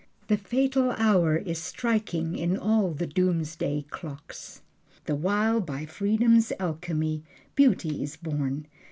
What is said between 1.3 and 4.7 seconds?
is striking in all the doomsday clocks.